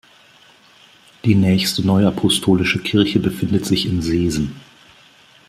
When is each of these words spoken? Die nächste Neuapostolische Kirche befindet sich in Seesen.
Die 1.25 1.35
nächste 1.35 1.85
Neuapostolische 1.85 2.79
Kirche 2.79 3.19
befindet 3.19 3.67
sich 3.67 3.85
in 3.85 4.01
Seesen. 4.01 4.59